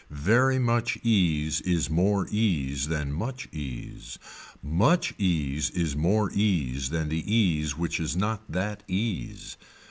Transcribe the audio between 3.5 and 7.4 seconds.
ease, much ease is more ease than the